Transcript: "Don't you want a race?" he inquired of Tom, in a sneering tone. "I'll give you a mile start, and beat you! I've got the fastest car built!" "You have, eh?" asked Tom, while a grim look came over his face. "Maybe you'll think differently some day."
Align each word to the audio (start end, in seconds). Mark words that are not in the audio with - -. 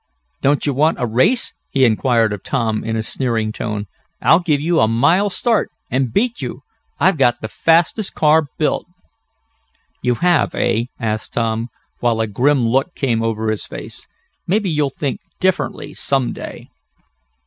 "Don't 0.41 0.65
you 0.65 0.73
want 0.73 0.97
a 0.99 1.05
race?" 1.05 1.53
he 1.73 1.85
inquired 1.85 2.33
of 2.33 2.41
Tom, 2.41 2.83
in 2.83 2.95
a 2.95 3.03
sneering 3.03 3.51
tone. 3.51 3.85
"I'll 4.19 4.39
give 4.39 4.59
you 4.59 4.79
a 4.79 4.87
mile 4.87 5.29
start, 5.29 5.69
and 5.91 6.11
beat 6.11 6.41
you! 6.41 6.61
I've 6.99 7.19
got 7.19 7.41
the 7.41 7.47
fastest 7.47 8.15
car 8.15 8.47
built!" 8.57 8.87
"You 10.01 10.15
have, 10.15 10.55
eh?" 10.55 10.85
asked 10.99 11.33
Tom, 11.33 11.67
while 11.99 12.19
a 12.19 12.25
grim 12.25 12.67
look 12.67 12.95
came 12.95 13.21
over 13.21 13.51
his 13.51 13.67
face. 13.67 14.07
"Maybe 14.47 14.71
you'll 14.71 14.89
think 14.89 15.19
differently 15.39 15.93
some 15.93 16.33
day." 16.33 16.69